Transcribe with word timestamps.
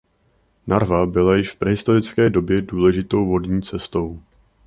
Narva 0.67 1.05
byla 1.05 1.35
již 1.35 1.51
v 1.51 1.55
prehistorické 1.55 2.29
době 2.29 2.61
důležitou 2.61 3.25
vodní 3.29 3.61
cestou. 3.61 4.19